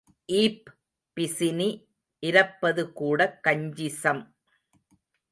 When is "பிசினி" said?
1.19-1.85